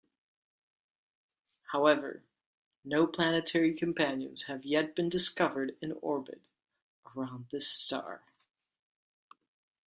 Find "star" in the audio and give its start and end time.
7.67-8.23